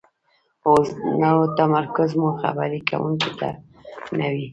[0.67, 3.49] اوسو نو تمرکز مو خبرې کوونکي ته
[4.17, 4.47] نه وي،